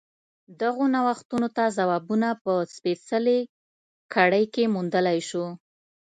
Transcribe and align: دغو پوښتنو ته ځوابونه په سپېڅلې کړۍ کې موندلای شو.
دغو 0.61 0.85
پوښتنو 1.07 1.47
ته 1.55 1.63
ځوابونه 1.77 2.29
په 2.43 2.53
سپېڅلې 2.75 3.39
کړۍ 4.13 4.45
کې 4.53 4.63
موندلای 4.75 5.19
شو. 5.29 5.45